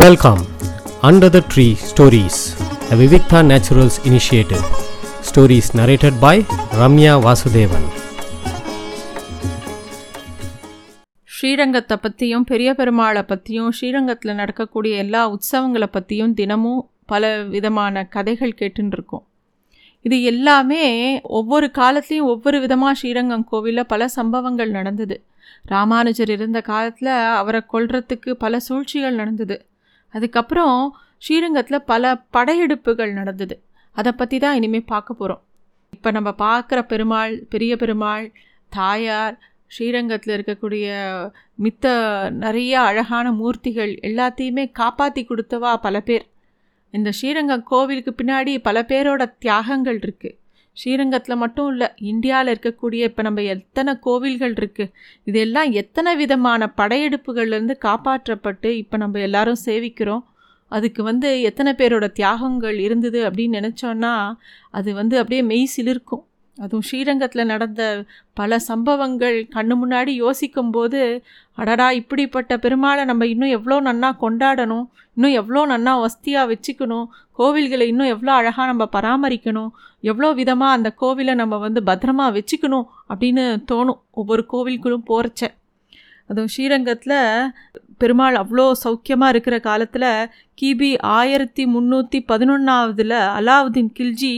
[0.00, 0.40] Welcome
[1.02, 2.38] under the tree stories
[2.88, 4.64] the Vivikta Naturals initiative
[5.22, 6.42] stories narrated by
[6.80, 7.86] Ramya Vasudevan
[11.28, 19.24] ஸ்ரீரங்கத்தை பற்றியும் பெரிய பெருமாளை பற்றியும் ஸ்ரீரங்கத்தில் நடக்கக்கூடிய எல்லா உற்சவங்களை பற்றியும் தினமும் பல விதமான கதைகள் கேட்டுருக்கோம்
[20.04, 20.84] இது எல்லாமே
[21.22, 25.16] ஒவ்வொரு காலத்துலேயும் ஒவ்வொரு விதமாக ஸ்ரீரங்கம் கோவிலில் பல சம்பவங்கள் நடந்தது.
[25.64, 29.56] ராமானுஜர் இருந்த காலத்தில் அவரை கொல்றதுக்கு பல சூழ்ச்சிகள் நடந்தது.
[30.14, 30.76] அதுக்கப்புறம்
[31.18, 33.54] ஸ்ரீரங்கத்தில் பல படையெடுப்புகள் நடந்தது.
[33.96, 35.42] அதை பற்றி தான் இனிமேல் பார்க்க போகிறோம்
[35.92, 38.26] இப்போ நம்ம பார்க்குற பெருமாள் பெரிய பெருமாள்
[38.72, 39.36] தாயார்
[39.66, 40.86] ஸ்ரீரங்கத்தில் இருக்கக்கூடிய
[41.62, 41.86] மித்த
[42.30, 46.26] நிறைய அழகான மூர்த்திகள் எல்லாத்தையுமே காப்பாற்றி கொடுத்தவா பல பேர்.
[46.94, 50.36] இந்த ஸ்ரீரங்கம் கோவிலுக்கு பின்னாடி பல பேரோட தியாகங்கள் இருக்குது
[50.80, 54.92] ஸ்ரீரங்கத்தில் மட்டும் இல்லை இந்தியாவில் இருக்கக்கூடிய இப்போ நம்ம எத்தனை கோவில்கள் இருக்குது
[55.30, 60.24] இதெல்லாம் எத்தனை விதமான படையெடுப்புகள்லேருந்து காப்பாற்றப்பட்டு இப்போ நம்ம எல்லாரும் சேவிக்கிறோம்.
[60.72, 64.14] அதுக்கு வந்து எத்தனை பேரோட தியாகங்கள் இருந்தது அப்படின்னு நினச்சோன்னா
[64.70, 66.24] அது வந்து அப்படியே மெய் சிலிர்க்கும்.
[66.58, 67.82] அதுவும் ஸ்ரீரங்கத்தில் நடந்த
[68.36, 71.00] பல சம்பவங்கள் கண்ணு முன்னாடி யோசிக்கும்போது
[71.58, 77.06] அடடா இப்படிப்பட்ட பெருமாளை நம்ம இன்னும் எவ்வளோ நன்னா கொண்டாடணும் இன்னும் எவ்வளோ நன்னா வஸ்தியாக வச்சுக்கணும்
[77.38, 79.70] கோவில்களை இன்னும் எவ்வளோ அழகாக நம்ம பராமரிக்கணும்
[80.04, 85.42] எவ்வளோ விதமாக அந்த கோவிலை நம்ம வந்து பத்திரமா வச்சுக்கணும் அப்படின்னு தோணும் ஒவ்வொரு கோவிலுக்குள்ளும் போகிறச்ச
[86.30, 87.18] அதுவும் ஸ்ரீரங்கத்தில்
[87.98, 90.10] பெருமாள் அவ்வளோ சௌக்கியமாக இருக்கிற காலத்தில்
[90.58, 94.34] கிபி ஆயிரத்தி முந்நூற்றி பதினொன்றாவதில் அலாவுதீன் கில்ஜி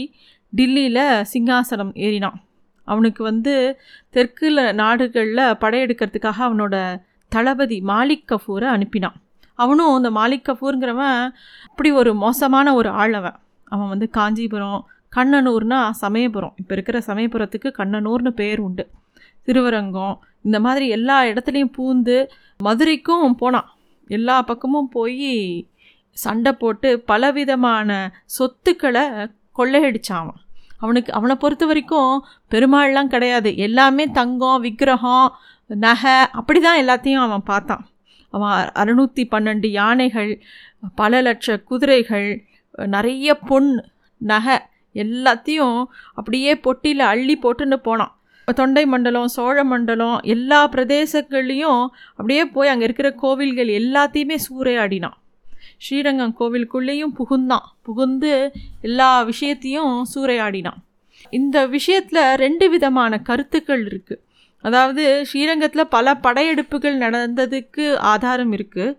[0.51, 2.39] டில்லியில் சிங்காசனம் ஏறினான்.
[2.84, 3.79] அவனுக்கு வந்து
[4.12, 9.19] தெற்குல நாடுகளில் படையெடுக்கிறதுக்காக அவனோட தளபதி மாலிக் கஃபூரை அனுப்பினான்.
[9.55, 11.31] அவனும் அந்த மாலிக் கஃபூருங்கிறவன்
[11.69, 13.39] அப்படி ஒரு மோசமான ஒரு ஆள் அவன்.
[13.65, 16.55] அவன் வந்து காஞ்சிபுரம் கண்ணனூர்னா சமயபுரம்.
[16.56, 18.91] இப்போ இருக்கிற சமயபுரத்துக்கு கண்ணனூர்னு பேர் உண்டு.
[19.43, 22.17] திருவரங்கம் இந்த மாதிரி எல்லா இடத்துலையும் பூந்து
[22.59, 23.69] மதுரைக்கும் போனான்.
[24.06, 25.33] எல்லா பக்கமும் போய்
[26.11, 27.91] சண்டை போட்டு பலவிதமான
[28.25, 29.05] சொத்துக்களை
[29.59, 30.41] கொள்ளையடிச்சான் அவன்
[30.84, 32.12] அவனுக்கு அவனை பொறுத்த வரைக்கும்
[32.53, 33.50] பெருமாள்லாம் கிடையாது.
[33.66, 35.27] எல்லாமே தங்கம் விக்கிரகம்
[35.71, 37.83] நகை அப்படி தான் எல்லாத்தையும் அவன் பார்த்தான்.
[38.34, 40.33] அவன் அறுநூற்றி பன்னெண்டு யானைகள்
[41.00, 42.28] பல லட்ச குதிரைகள்
[42.94, 43.71] நிறைய பொன்
[44.21, 44.56] நகை
[44.94, 45.78] எல்லாத்தையும்
[46.19, 48.15] அப்படியே பொட்டியில் அள்ளி போட்டுன்னு போனான்.
[48.49, 51.82] தொண்டை மண்டலம் சோழ மண்டலம் எல்லா பிரதேசங்கள்லேயும்
[52.17, 55.17] அப்படியே போய் அங்கே இருக்கிற கோவில்கள் எல்லாத்தையுமே சூறையாடினான்.
[55.78, 57.66] ஸ்ரீரங்கம் கோவிலுக்குள்ளேயும் புகுந்தான்.
[57.82, 60.81] புகுந்து எல்லா விஷயத்தையும் சூறையாடினான்.
[61.31, 64.22] இந்த விஷயத்தில் ரெண்டு விதமான கருத்துக்கள் இருக்குது
[64.65, 68.97] அதாவது ஸ்ரீரங்கத்தில் பல படையெடுப்புகள் நடந்ததுக்கு ஆதாரம் இருக்குது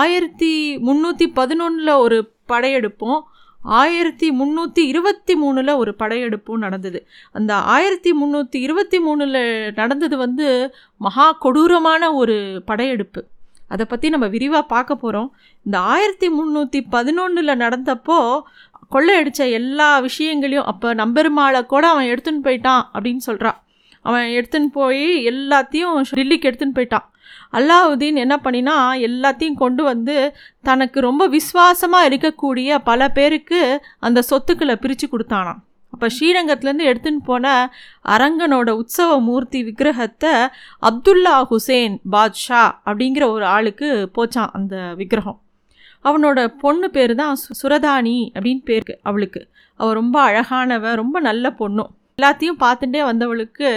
[0.00, 0.52] ஆயிரத்தி
[0.86, 2.18] முந்நூற்றி பதினொன்றில் ஒரு
[2.48, 3.20] படையெடுப்பும்
[3.60, 7.06] ஆயிரத்தி முந்நூற்றி இருபத்தி மூணில் ஒரு படையெடுப்பும் நடந்தது.
[7.32, 10.46] அந்த ஆயிரத்தி முந்நூற்றி இருபத்தி மூணில் நடந்தது வந்து
[10.96, 13.22] மகா கொடூரமான ஒரு படையெடுப்பு.
[13.70, 15.28] அதை பற்றி நம்ம விரிவாக பார்க்க போகிறோம்
[15.66, 18.18] இந்த ஆயிரத்தி முந்நூற்றி பதினொன்றில் நடந்தப்போ
[18.90, 23.58] கொள்ளையடித்த எல்லா விஷயங்களையும் அப்போ நம்பெருமாளை கூட அவன் எடுத்துன்னு போயிட்டான் அப்படின்னு சொல்கிறான்
[24.02, 27.06] அவன் எடுத்துன்னு போய் எல்லாத்தையும் டெல்லிக்கு எடுத்துன்னு போயிட்டான்.
[27.52, 28.76] அல்லாவுதீன் என்ன பண்ணினா
[29.08, 30.16] எல்லாத்தையும் கொண்டு வந்து
[30.62, 33.60] தனக்கு ரொம்ப விசுவாசமாக இருக்கக்கூடிய பல பேருக்கு
[33.98, 35.60] அந்த சொத்துக்களை பிரித்து கொடுத்தானான்
[35.92, 37.46] அப்போ ஸ்ரீரங்கத்துலேருந்து எடுத்துன்னு போன
[38.14, 40.34] அரங்கனோட உற்சவ மூர்த்தி விக்கிரகத்தை
[40.88, 45.38] அப்துல்லா ஹுசேன் பாத்ஷா அப்படிங்கிற ஒரு ஆளுக்கு போச்சான் அந்த விக்கிரகம்.
[46.04, 49.40] அவனோட பொண்ணு பேர் தான் சுரதானி அப்படின்னு பேருக்கு அவளுக்கு.
[49.80, 53.68] அவள் ரொம்ப அழகானவ ரொம்ப நல்ல பொண்ணும் எல்லாத்தையும் பார்த்துட்டே வந்தவளுக்கு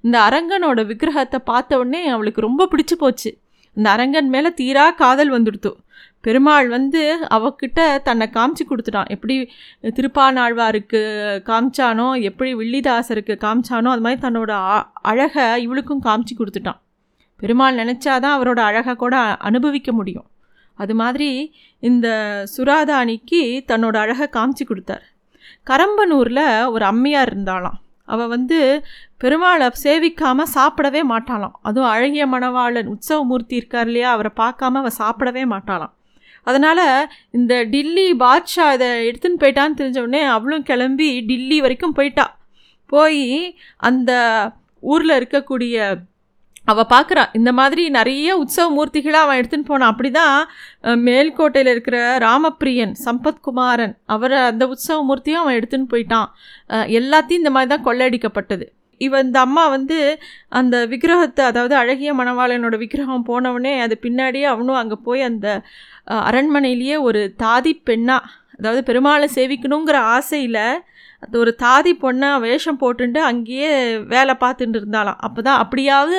[0.00, 3.30] இந்த அரங்கனோட விக்கிரகத்தை பார்த்த உடனே அவளுக்கு ரொம்ப பிடிச்சி போச்சு.
[3.76, 5.72] இந்த அரங்கன் மேலே தீரா காதல் வந்துடுத்து.
[6.20, 7.02] பெருமாள் வந்து
[7.36, 9.10] அவகிட்ட தன்னை காமிச்சு கொடுத்துட்டான்.
[9.14, 9.36] எப்படி
[9.96, 11.00] திருப்பானாழ்வாருக்கு
[11.50, 14.52] காமிச்சானோ எப்படி வில்லிதாசருக்கு காமிச்சானோ அது மாதிரி தன்னோட
[15.10, 16.80] அழகை இவளுக்கும் காமிச்சு கொடுத்துட்டான்.
[17.36, 19.16] பெருமாள் நினச்சாதான் அவரோட அழகை கூட
[19.48, 20.28] அனுபவிக்க முடியும்.
[20.78, 21.30] அது மாதிரி
[21.82, 22.08] இந்த
[22.56, 25.04] சுராதானிக்கு தன்னோட அழகை காமிச்சு கொடுத்தார்.
[25.70, 27.78] கரம்பனூரில் ஒரு அம்மையார் இருந்தாலாம்
[28.14, 28.58] அவள் வந்து
[29.22, 31.54] பெருமாளை சேவிக்காமல் சாப்பிடவே மாட்டாளாம்.
[31.68, 35.94] அதுவும் அழகிய மணவாளன் உற்சவமூர்த்தி இருக்கார் இல்லையா அவரை பார்க்காம அவள் சாப்பிடவே மாட்டாளாம்.
[36.50, 36.84] அதனால்
[37.38, 42.26] இந்த டில்லி பாட்ஷா இதை எடுத்துன்னு போயிட்டான்னு தெரிஞ்சவுடனே அவளும் கிளம்பி டில்லி வரைக்கும் போயிட்டா.
[42.92, 43.24] போய்
[43.88, 44.12] அந்த
[44.92, 45.76] ஊரில் இருக்கக்கூடிய
[46.70, 50.34] அவள் பார்க்குறா இந்த மாதிரி நிறைய உற்சவ மூர்த்திகளாக அவன் எடுத்துன்னு போனான் அப்படி தான்
[51.06, 56.28] மேல்கோட்டையில் இருக்கிற ராமப்பிரியன் சம்பத்குமாரன் அவரை அந்த உற்சவ மூர்த்தியும் அவன் எடுத்துன்னு போயிட்டான்.
[56.98, 58.66] எல்லாத்தையும் இந்த மாதிரி தான் கொள்ளையடிக்கப்பட்டது.
[59.00, 59.98] இவன் இந்த அம்மா வந்து
[60.58, 65.48] அந்த விக்கிரகத்தை அதாவது அழகிய மணவாளனோட விக்கிரகம் போனவனே அது பின்னாடியே அவனும் அங்கே போய் அந்த
[66.28, 70.62] அரண்மனையிலேயே ஒரு தாதி பெண்ணாக அதாவது பெருமாளை சேவிக்கணுங்கிற ஆசையில்
[71.22, 73.70] அது ஒரு தாதி பொண்ணை வேஷம் போட்டுட்டு அங்கேயே
[74.14, 76.16] வேலை பார்த்துட்டு இருந்தாலாம் அப்போ தான் அப்படியாவது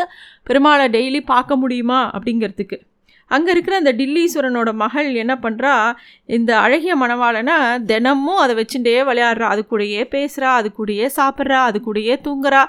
[0.50, 2.78] பெருமாளை டெய்லி பார்க்க முடியுமா அப்படிங்கிறதுக்கு.
[3.32, 5.74] அங்கே இருக்கிற அந்த டில்லீஸ்வரனோட மகள் என்ன பண்ணுறா
[6.38, 7.58] இந்த அழகிய மணவாளனை
[7.92, 9.48] தினமும் அதை வச்சுட்டே விளையாடுறா.
[9.54, 12.64] அது கூடயே பேசுகிறா அது கூடயே சாப்பிட்றா அது கூடயே தூங்குறா.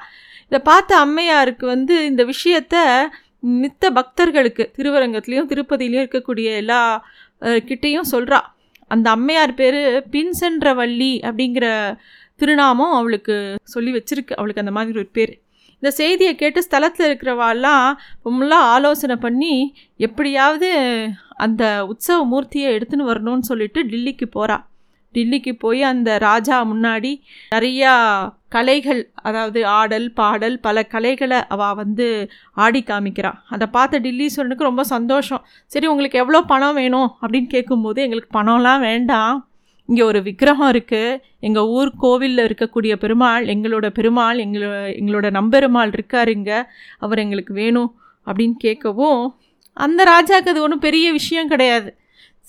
[0.47, 2.77] இதை பார்த்த அம்மையாருக்கு வந்து இந்த விஷயத்த
[3.63, 6.81] மித்த பக்தர்களுக்கு திருவரங்கத்துலேயும் திருப்பதியிலையும் இருக்கக்கூடிய எல்லா
[7.69, 8.41] கிட்டேயும் சொல்கிறா
[8.91, 9.81] அந்த அம்மையார் பேர்
[10.13, 11.67] பின்சென்றவள்ளி அப்படிங்கிற
[12.37, 13.37] திருநாமம் அவளுக்கு
[13.75, 14.39] சொல்லி வச்சிருக்கு.
[14.41, 15.33] அவளுக்கு அந்த மாதிரி ஒரு பேர்.
[15.83, 17.87] இந்த செய்தியை கேட்டு ஸ்தலத்தில் இருக்கிறவாள்லாம்
[18.25, 19.55] ரொம்பலாம் ஆலோசனை பண்ணி
[19.97, 20.71] எப்படியாவது
[21.37, 24.57] அந்த உற்சவ மூர்த்தியை எடுத்துன்னு வரணும்னு சொல்லிட்டு டில்லிக்கு போகிறா
[25.15, 27.13] டில்லிக்கு போய் அந்த ராஜா முன்னாடி
[27.55, 27.93] நிறையா
[28.49, 32.07] கலைகள் அதாவது ஆடல் பாடல் பல கலைகளை அவள் வந்து
[32.65, 35.43] ஆடி காமிக்கிறாள் அதை பார்த்த டில்லீஸ்வரனுக்கு ரொம்ப சந்தோஷம்.
[35.67, 39.37] சரி உங்களுக்கு எவ்வளோ பணம் வேணும் அப்படின்னு கேட்கும்போது எங்களுக்கு பணம்லாம் வேண்டாம்.
[39.89, 46.31] இங்கே ஒரு விக்கிரகம் இருக்குது எங்கள் ஊர் கோவிலில் இருக்கக்கூடிய பெருமாள் எங்களோட பெருமாள் எங்களோட எங்களோட நம்பெருமாள் இருக்கார்
[46.37, 46.59] இங்கே.
[46.99, 47.91] அவர் எங்களுக்கு வேணும்
[48.27, 49.23] அப்படின்னு கேட்கவும்
[49.77, 51.91] அந்த ராஜாவுக்கு அது ஒன்றும் பெரிய விஷயம் கிடையாது.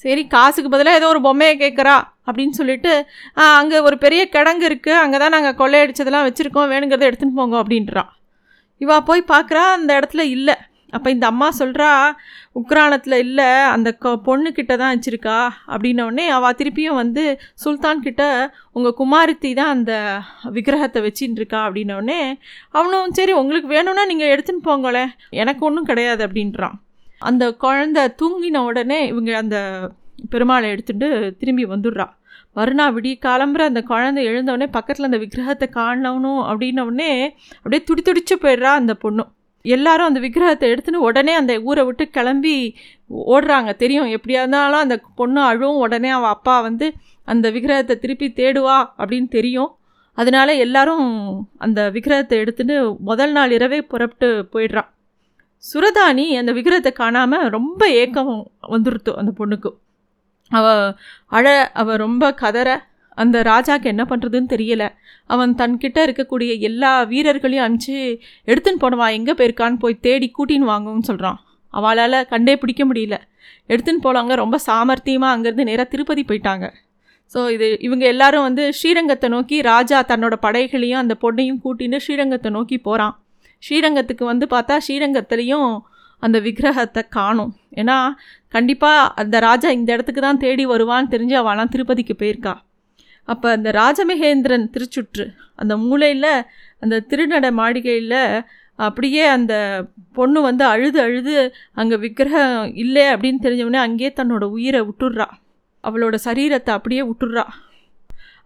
[0.06, 1.96] சரி காசுக்கு பதிலாக ஏதோ ஒரு பொம்மையை கேட்குறா
[2.28, 2.92] அப்படின்னு சொல்லிட்டு
[3.60, 8.12] அங்கே ஒரு பெரிய கிடங்கு இருக்குது அங்கே தான் நாங்கள் கொள்ளையடிச்சதெல்லாம் வச்சுருக்கோம் வேணுங்கிறத எடுத்துகிட்டு போங்க அப்படின்றான்
[8.82, 10.56] இவா போய் பார்க்குறா அந்த இடத்துல இல்லை.
[10.94, 11.90] அப்போ இந்த அம்மா சொல்கிறா
[12.56, 15.38] உக்ரானத்தில் இல்லை அந்த கொ பொண்ணுக்கிட்ட தான் வச்சுருக்கா
[15.68, 17.24] அப்படின்னோடனே அவள் திருப்பியும் வந்து
[17.64, 18.24] சுல்தான்கிட்ட
[18.72, 19.94] உங்கள் குமாரத்தி தான் அந்த
[20.52, 22.20] விக்கிரகத்தை வச்சின்னு இருக்கா அப்படின்னோடனே
[22.72, 26.78] அவனும் சரி உங்களுக்கு வேணும்னா நீங்கள் எடுத்துன்னு போங்களேன் எனக்கு ஒன்றும் கிடையாது அப்படின்றான்.
[27.30, 29.58] அந்த குழந்த தூங்கின உடனே இவங்க அந்த
[30.32, 32.08] பெருமாளை எடுத்துகிட்டு திரும்பி வந்துடுறா.
[32.54, 37.12] மறுநாள் விடிய காலம்புற அந்த குழந்தை எழுந்தவுடனே பக்கத்தில் அந்த விக்கிரகத்தை காணணும் அப்படின்னவுடனே
[37.58, 39.30] அப்படியே துடி துடிச்சு போயிடுறா அந்த பொண்ணும்
[39.66, 42.54] எல்லாரும் அந்த விக்கிரகத்தை எடுத்துன்னு உடனே அந்த ஊரை விட்டு கிளம்பி
[43.36, 43.72] ஓடுறாங்க.
[43.76, 45.82] தெரியும் எப்படியா இருந்தாலும் அந்த பொண்ணு அழுவும்.
[45.86, 46.88] உடனே அவள் அப்பா வந்து
[47.28, 49.72] அந்த விக்கிரகத்தை திருப்பி தேடுவா அப்படின்னு தெரியும்.
[50.18, 51.06] அதனால எல்லாரும்
[51.58, 52.78] அந்த விக்கிரகத்தை எடுத்துன்னு
[53.10, 54.90] முதல் நாள் இரவே புறப்பட்டு போயிடுறான்
[55.64, 58.32] சுரதானி அந்த விக்கிரத்தை காணாமல் ரொம்ப ஏக்கம்
[58.74, 59.70] வந்துருத்து அந்த பொண்ணுக்கு.
[60.52, 60.66] அவ
[61.38, 61.46] அழ
[61.82, 62.70] அவ ரொம்ப கதற
[63.18, 64.84] அந்த ராஜாக்கு என்ன பண்ணுறதுன்னு தெரியல.
[65.34, 67.98] அவன் தன்கிட்ட இருக்கக்கூடிய எல்லா வீரர்களையும் அனுப்பிச்சு
[68.52, 71.40] எடுத்துன்னு போனவா எங்கே போயிருக்கான்னு போய் தேடி கூட்டின்னு வாங்கன்னு சொல்கிறான்
[71.74, 73.16] அவளால் கண்டே பிடிக்க முடியல.
[73.72, 76.66] எடுத்துன்னு போனவங்க ரொம்ப சாமர்த்தியமாக அங்கேருந்து நேராக திருப்பதி போயிட்டாங்க.
[77.34, 82.78] ஸோ இது இவங்க எல்லாரும் வந்து ஸ்ரீரங்கத்தை நோக்கி ராஜா தன்னோட படைகளையும் அந்த பொண்ணையும் கூட்டின்னு ஸ்ரீரங்கத்தை நோக்கி
[82.88, 83.14] போகிறான்
[83.64, 85.72] ஸ்ரீரங்கத்துக்கு வந்து பார்த்தா ஸ்ரீரங்கத்துலேயும்
[86.24, 87.52] அந்த விக்கிரகத்தை காணும்.
[87.82, 87.98] ஏன்னா
[88.54, 92.54] கண்டிப்பாக அந்த ராஜா இந்த இடத்துக்கு தான் தேடி வருவான்னு தெரிஞ்சு அவளாம் திருப்பதிக்கு போயிருக்கா.
[93.28, 95.26] அப்போ அந்த ராஜமகேந்திரன் திருச்சுற்று
[95.62, 96.34] அந்த மூலையில்
[96.84, 98.20] அந்த திருநட மாளிகையில்
[98.80, 99.54] அப்படியே அந்த
[100.14, 101.36] பொண்ணு வந்து அழுது அழுது
[101.80, 105.28] அங்கே விக்கிரகம் இல்லை அப்படின்னு தெரிஞ்சவொடனே அங்கேயே தன்னோட உயிரை விட்டுடுறா.
[105.84, 107.46] அவளோட சரீரத்தை அப்படியே விட்டுடுறா.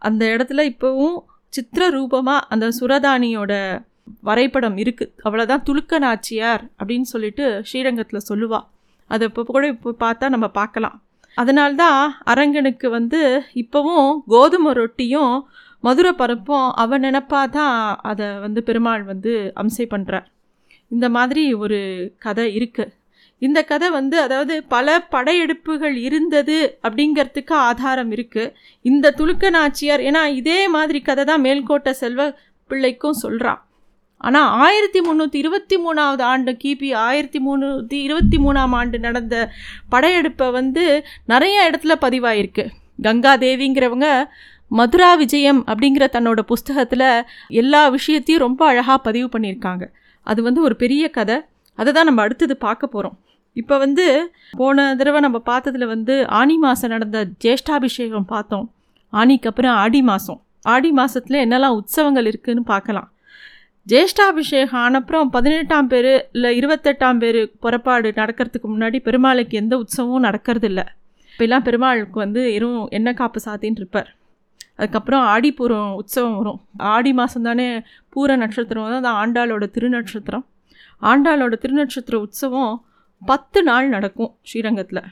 [0.07, 1.17] அந்த இடத்துல இப்போவும்
[1.53, 3.53] சித்திர ரூபமாக அந்த சுரதானியோட
[4.21, 8.65] வரைபடம் இருக்குது அவ்வளோதான் துலுக்க நாச்சியார் அப்படின்னு சொல்லிட்டு ஸ்ரீரங்கத்தில் சொல்லுவாள்
[9.07, 11.01] அதை இப்போ கூட இப்போ பார்த்தா நம்ம பார்க்கலாம்.
[11.37, 15.33] அதனால்தான் அரங்கனுக்கு வந்து இப்போவும் கோதுமை ரொட்டியும்
[15.79, 20.27] மதுரை பருப்பும் அவன் நினப்பா தான் அதை வந்து பெருமாள் வந்து அம்சை பண்ணுறார்
[20.87, 21.79] இந்த மாதிரி ஒரு
[22.17, 22.93] கதை இருக்குது
[23.39, 30.67] இந்த கதை வந்து அதாவது பல படையெடுப்புகள் இருந்தது அப்படிங்கிறதுக்கு ஆதாரம் இருக்குது இந்த துலுக்க நாச்சியார் ஏன்னா இதே
[30.67, 32.37] மாதிரி கதை தான் மேல்கோட்டை செல்வ
[32.69, 33.61] பிள்ளைக்கும் சொல்கிறான்
[34.21, 39.35] ஆனால் ஆயிரத்தி முந்நூற்றி இருபத்தி மூணாவது ஆண்டு கிபி ஆயிரத்தி முந்நூற்றி இருபத்தி மூணாம் ஆண்டு நடந்த
[39.89, 40.83] படையெடுப்பை வந்து
[41.25, 42.65] நிறைய இடத்துல பதிவாயிருக்கு.
[43.01, 44.09] கங்கா தேவிங்கிறவங்க
[44.71, 47.07] மதுரா விஜயம் அப்படிங்கிற தன்னோட புஸ்தகத்தில்
[47.61, 49.83] எல்லா விஷயத்தையும் ரொம்ப அழகாக பதிவு பண்ணியிருக்காங்க.
[50.27, 51.37] அது வந்து ஒரு பெரிய கதை.
[51.79, 53.17] அதை தான் நம்ம அடுத்தது பார்க்க போகிறோம்
[53.55, 54.05] இப்போ வந்து
[54.59, 58.65] போன தடவை நம்ம பார்த்ததில் வந்து ஆனி மாதம் நடந்த ஜேஷ்டாபிஷேகம் பார்த்தோம்.
[59.13, 60.39] ஆனிக்கு அப்புறம் ஆடி மாதம்
[60.73, 63.07] ஆடி மாதத்தில் என்னெல்லாம் உற்சவங்கள் இருக்குதுன்னு பார்க்கலாம்.
[63.87, 70.81] ஜேஷ்டாபிஷேகம் ஆனப்புறம் பதினெட்டாம் பேர் இல்லை இருபத்தெட்டாம் பேர் புறப்பாடு நடக்கிறதுக்கு முன்னாடி பெருமாளுக்கு எந்த உற்சவமும் நடக்கிறதில்ல.
[71.31, 74.09] இப்போலாம் பெருமாளுக்கு வந்து எறும் எண்ணெய் காப்பு சாத்தின்னு இருப்பார்.
[74.77, 76.59] அதுக்கப்புறம் ஆடிப்பூரம் உற்சவம் வரும்.
[76.93, 77.67] ஆடி மாதம் தானே
[78.13, 80.45] பூர நட்சத்திரம் வந்து அது ஆண்டாளோட திருநட்சத்திரம்.
[81.01, 82.73] ஆண்டாளோட திருநட்சத்திர உற்சவம்
[83.21, 85.03] பத்து நாள் நடக்கும் ஸ்ரீரங்கத்தில்.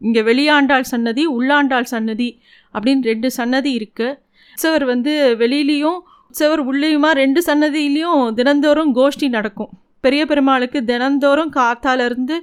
[0.00, 2.28] இங்கே வெளியாண்டாள் சன்னதி உள்ளாண்டாள் சன்னதி
[2.74, 4.16] அப்படின்னு ரெண்டு சன்னதி இருக்குது
[4.52, 7.08] உற்சவர் வந்து வெளியிலையும் உற்சவர் உள்ளேயுமா?
[7.20, 9.70] ரெண்டு சன்னதியிலையும் தினந்தோறும் கோஷ்டி நடக்கும்.
[10.04, 12.36] பெரிய பெருமாளுக்கு தினந்தோறும் காத்தாலேருந்து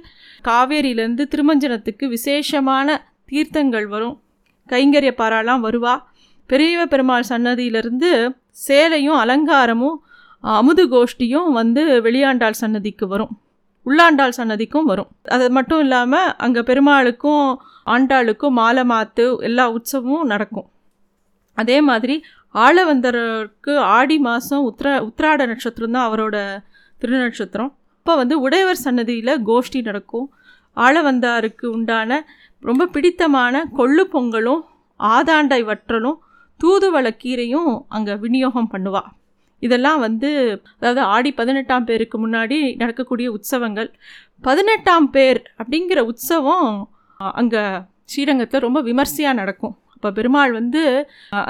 [0.48, 2.98] காவேரியிலேருந்து திருமஞ்சனத்துக்கு விசேஷமான
[3.30, 4.16] தீர்த்தங்கள் வரும்.
[4.68, 5.94] கைங்கரிய பாறாலாம் வருவா.
[6.46, 8.10] பெரிய பெருமாள் சன்னதியிலேருந்து
[8.66, 9.98] சேலையும் அலங்காரமும்
[10.58, 13.32] அமுது கோஷ்டியும் வந்து வெளியாண்டாள் சன்னதிக்கு வரும்.
[13.86, 15.10] உள்ளாண்டாள் சன்னதிக்கும் வரும்.
[15.36, 17.46] அது மட்டும் இல்லாமல் அங்கே பெருமாளுக்கும்
[17.94, 20.68] ஆண்டாளுக்கும் மாலை மாத்து எல்லா உற்சவமும் நடக்கும்.
[21.58, 22.16] அதே மாதிரி
[22.54, 26.36] ஆளவந்தருக்கு ஆடி மாதம் உத்ரா உத்ராட நட்சத்திரம் தான் அவரோட
[27.00, 27.72] திருநட்சத்திரம்.
[27.98, 30.26] அப்போ வந்து உடையவர் சன்னதியில் கோஷ்டி நடக்கும்.
[30.76, 32.20] ஆளவந்தாருக்கு உண்டான
[32.62, 34.62] ரொம்ப பிடித்தமான கொள்ளு பொங்கலும்
[35.00, 36.18] ஆதாண்டை வற்றலும்
[36.60, 39.10] தூதுவளை கீரையும் அங்கே விநியோகம் பண்ணுவாள்
[39.62, 40.28] இதெல்லாம் வந்து
[40.78, 43.88] அதாவது ஆடி பதினெட்டாம் பேருக்கு முன்னாடி நடக்கக்கூடிய உற்சவங்கள்.
[44.46, 46.68] பதினெட்டாம் பேர் அப்படிங்கிற உற்சவம்
[47.40, 47.62] அங்கே
[48.12, 49.74] ஸ்ரீரங்கத்தில் ரொம்ப விமர்சையாக நடக்கும்.
[49.98, 50.82] அப்போ பெருமாள் வந்து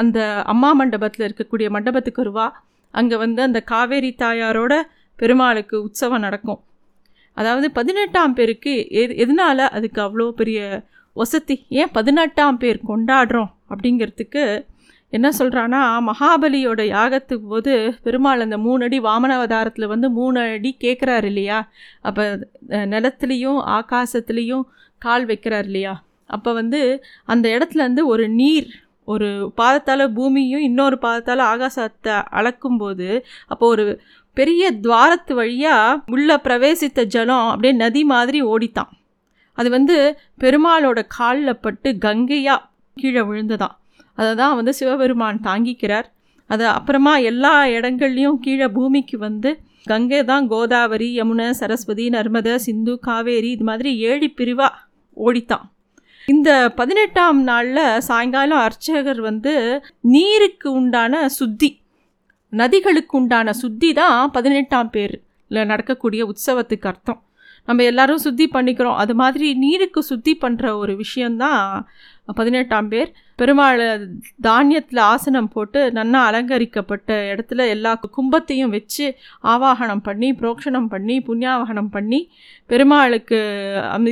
[0.00, 0.18] அந்த
[0.52, 2.46] அம்மா மண்டபத்தில் இருக்கக்கூடிய மண்டபத்துக்கு வருவா.
[2.94, 4.74] அங்கே வந்து அந்த காவேரி தாயாரோட
[5.18, 6.60] பெருமாளுக்கு உற்சவம் நடக்கும்.
[7.36, 10.60] அதாவது பதினெட்டாம் பேருக்கு எது எதனால அதுக்கு அவ்வளோ பெரிய
[11.16, 11.56] வசதி?
[11.80, 14.42] ஏன் பதினெட்டாம் பேர் கொண்டாடுறோம் அப்படிங்கிறதுக்கு
[15.12, 17.74] என்ன சொல்கிறான்னா மகாபலியோட யாகத்துக்கு போது
[18.06, 21.58] பெருமாள் அந்த மூணு அடி வாமன அவதாரத்தில் வந்து மூணு அடி கேட்குறாரு இல்லையா?
[22.08, 22.24] அப்போ
[22.94, 24.66] நிலத்துலேயும் ஆகாசத்துலேயும்
[25.02, 25.94] கால் வைக்கிறார் இல்லையா?
[26.36, 26.80] அப்போ வந்து
[27.32, 28.68] அந்த இடத்துலேருந்து ஒரு நீர்
[29.08, 29.28] ஒரு
[29.60, 33.08] பாதத்தால் பூமியும் இன்னொரு பாதத்தால் ஆகாசத்தை அளக்கும்போது
[33.52, 33.84] அப்போ ஒரு
[34.36, 38.90] பெரிய துவாரத்து வழியாக உள்ளே பிரவேசித்த ஜலம் அப்படியே நதி மாதிரி ஓடித்தான்.
[39.58, 39.96] அது வந்து
[40.42, 42.66] பெருமாளோட காலில் பட்டு கங்கையாக
[42.96, 43.74] கீழே விழுந்ததாம்.
[44.18, 46.06] அதை தான் வந்து சிவபெருமான் தாங்கிக்கிறார்.
[46.50, 49.50] அது அப்புறமா எல்லா இடங்கள்லையும் கீழே பூமிக்கு வந்து
[49.90, 54.80] கங்கை தான் கோதாவரி யமுனை சரஸ்வதி நர்மதை சிந்து காவேரி இது மாதிரி ஏழு பிரிவாக
[55.16, 55.66] ஓடித்தான்.
[56.32, 59.52] இந்த பதினெட்டாம் நாளில் சாயங்காலம் அர்ச்சகர் வந்து
[60.14, 61.70] நீருக்கு உண்டான சுத்தி
[62.52, 65.24] நதிகளுக்கு உண்டான சுத்தி தான் பதினெட்டாம் பேரில்
[65.70, 67.20] நடக்கக்கூடிய உற்சவத்துக்கு அர்த்தம்.
[67.68, 68.98] நம்ம எல்லாரும் சுத்தி பண்ணிக்கிறோம்.
[69.02, 71.88] அது மாதிரி நீருக்கு சுத்தி பண்ணுற ஒரு விஷயந்தான்
[72.34, 73.10] பதினெட்டாம் பேர்.
[73.36, 73.82] பெருமாள்
[74.42, 79.06] தானியத்தில் ஆசனம் போட்டு நன்னா அலங்கரிக்கப்பட்ட இடத்துல எல்லா கும்பத்தையும் வச்சு
[79.42, 82.20] ஆவாகனம் பண்ணி புரோக்ஷணம் பண்ணி புண்ணியாவாகனம் பண்ணி
[82.66, 83.40] பெருமாளுக்கு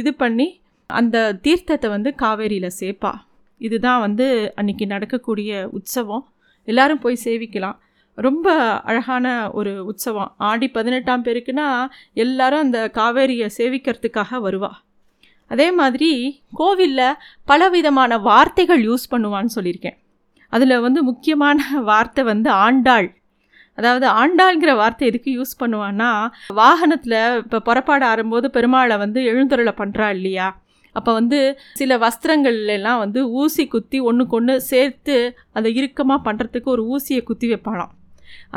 [0.02, 0.48] இது பண்ணி
[0.90, 3.12] அந்த தீர்த்தத்தை வந்து காவேரியில் சேர்ப்பா.
[3.58, 6.24] இதுதான் வந்து அன்னைக்கு நடக்கக்கூடிய உற்சவம்.
[6.64, 7.76] எல்லாரும் போய் சேவிக்கலாம்.
[8.14, 10.34] ரொம்ப அழகான ஒரு உற்சவம்.
[10.36, 14.70] ஆடி பதினெட்டாம் பேருக்குன்னா எல்லாரும் அந்த காவேரியை சேவிக்கிறதுக்காக வருவா.
[15.46, 16.10] அதே மாதிரி
[16.52, 19.98] கோவிலில் பலவிதமான வார்த்தைகள் யூஸ் பண்ணுவான்னு சொல்லியிருக்கேன்.
[20.48, 21.58] அதில் வந்து முக்கியமான
[21.90, 23.08] வார்த்தை வந்து ஆண்டாள்.
[23.78, 26.10] அதாவது ஆண்டாள்ங்கிற வார்த்தை எதுக்கு யூஸ் பண்ணுவான்னா
[26.54, 30.48] வாகனத்தில் இப்போ புறப்பாட ஆறும்போது பெருமாளை வந்து எழுந்துருளை பண்ணுறா இல்லையா?
[30.98, 31.38] அப்போ வந்து
[31.80, 35.16] சில வஸ்திரங்கள் எல்லாம் வந்து ஊசி குத்தி ஒன்றுக்கு ஒன்று சேர்த்து
[35.58, 37.92] அதை இறுக்கமாக பண்ணுறதுக்கு ஒரு ஊசியை குத்தி வைப்பாளாம்.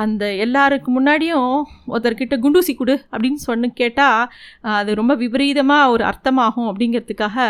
[0.03, 1.51] அந்த எல்லாருக்கு முன்னாடியும்
[1.91, 4.29] ஒருத்தர்கிட்ட குண்டூசி கொடு அப்படின்னு சொன்னு கேட்டால்
[4.77, 7.47] அது ரொம்ப விபரீதமாக ஒரு அர்த்தமாகும் அப்படிங்கிறதுக்காக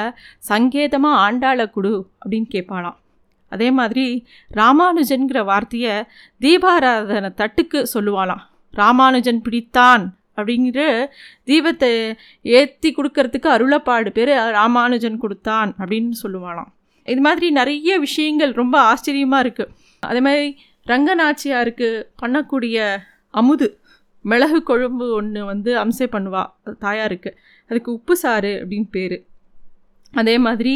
[0.51, 2.98] சங்கேதமாக ஆண்டாளை கொடு அப்படின்னு கேட்பாளாம்
[3.51, 4.05] அதே மாதிரி
[4.60, 5.93] ராமானுஜன்கிற வார்த்தையை
[6.41, 8.43] தீபாராதனை தட்டுக்கு சொல்லுவாளாம்.
[8.74, 10.03] ராமானுஜன் பிடித்தான்
[10.39, 10.81] அப்படிங்கிற
[11.50, 11.91] தீபத்தை
[12.60, 16.72] ஏற்றி கொடுக்கறதுக்கு அருளப்பாடு பேர் ராமானுஜன் கொடுத்தான் அப்படின்னு சொல்லுவாளாம்.
[17.08, 19.72] இது மாதிரி நிறைய விஷயங்கள் ரொம்ப ஆச்சரியமாக இருக்குது
[20.03, 20.48] அதே மாதிரி
[20.86, 21.89] ரங்கநாச்சியாருக்கு
[22.22, 22.77] பண்ணக்கூடிய
[23.41, 23.67] அமுது
[24.25, 26.43] மிளகு குழம்பு ஒன்று வந்து அம்சை பண்ணுவா
[26.86, 27.31] தாயாருக்கு.
[27.69, 29.17] அதுக்கு உப்பு சாறு அப்படின்னு பேர்.
[30.13, 30.75] அதே மாதிரி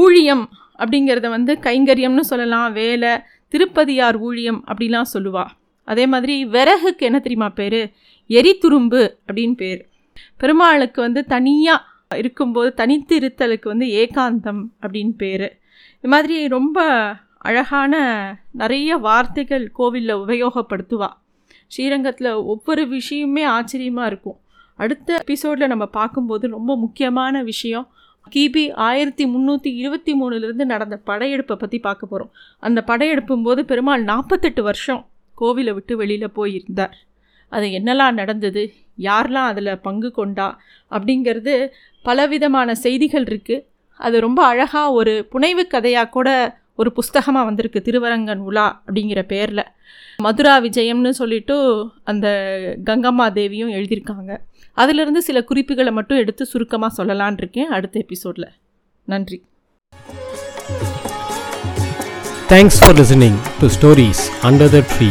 [0.00, 0.44] ஊழியம்
[0.82, 3.12] அப்படிங்கிறத வந்து கைங்கரியம்னு சொல்லலாம் வேலை
[3.52, 5.52] திருப்பதியார் ஊழியம் அப்படிலாம் சொல்லுவாள்
[5.88, 7.80] அதே மாதிரி விறகுக்கு என்ன தெரியுமா பேர்?
[8.28, 9.88] எரித்துரும்பு அப்படின்னு பேர்.
[10.36, 15.58] பெருமாளுக்கு வந்து தனியாக இருக்கும்போது தனித்து இருத்தலுக்கு வந்து ஏகாந்தம் அப்படின்னு பேர்.
[15.98, 16.78] இது மாதிரி ரொம்ப
[17.38, 17.94] அழகான
[18.52, 21.08] நிறைய வார்த்தைகள் கோவிலில் உபயோகப்படுத்துவா.
[21.66, 24.38] ஸ்ரீரங்கத்தில் ஒவ்வொரு விஷயமே ஆச்சரியமாக இருக்கும்.
[24.76, 27.88] அடுத்த எபிசோடில் நம்ம பார்க்கும்போது ரொம்ப முக்கியமான விஷயம்
[28.32, 34.62] கிபி ஆயிரத்தி முந்நூற்றி இருபத்தி மூணுலேருந்து நடந்த படையெடுப்பை பற்றி பார்க்க போகிறோம் அந்த படையெடுப்பும் போது பெருமாள் நாற்பத்தெட்டு
[34.62, 35.06] வருஷம்
[35.40, 36.94] கோவிலை விட்டு வெளியில் போயிருந்தார்.
[37.48, 40.58] அது என்னெல்லாம் நடந்தது யாரெலாம் அதில் பங்கு கொண்டா
[40.90, 41.68] அப்படிங்கிறது
[42.02, 43.64] பலவிதமான செய்திகள் இருக்குது
[43.96, 46.28] அது ரொம்ப அழகாக ஒரு புனைவு கதையாக கூட
[46.76, 49.64] ஒரு புஸ்தகமாக வந்திருக்கு திருவரங்கன் உலா அப்படிங்கிற பேரில்.
[50.16, 51.56] மதுரா விஜயம்னு சொல்லிட்டு
[52.04, 52.26] அந்த
[52.84, 54.38] கங்கம்மா தேவியும் எழுதியிருக்காங்க.
[54.72, 58.48] அதிலிருந்து சில குறிப்புகளை மட்டும் எடுத்து சுருக்கமாக சொல்லலான் இருக்கேன் அடுத்த எபிசோடில்.
[59.04, 59.44] நன்றி.
[62.48, 65.10] Thanks for listening to stories under the tree